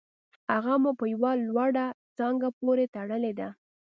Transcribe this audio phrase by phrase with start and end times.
[0.53, 1.85] هغه مو په یوه لوړه
[2.17, 3.49] څانګه پورې تړلې ده